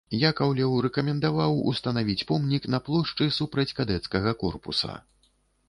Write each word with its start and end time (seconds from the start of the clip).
Якаўлеў 0.29 0.71
рэкамендаваў 0.85 1.59
устанавіць 1.73 2.17
помнік 2.33 2.67
на 2.77 2.81
плошчы 2.89 3.29
супраць 3.39 3.69
кадэцкага 3.83 4.37
корпуса. 4.43 4.99